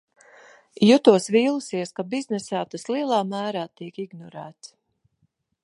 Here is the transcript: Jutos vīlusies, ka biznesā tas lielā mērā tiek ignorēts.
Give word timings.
Jutos 0.89 1.27
vīlusies, 1.35 1.91
ka 1.99 2.05
biznesā 2.13 2.63
tas 2.71 2.87
lielā 2.95 3.21
mērā 3.35 3.67
tiek 3.81 4.01
ignorēts. 4.07 4.75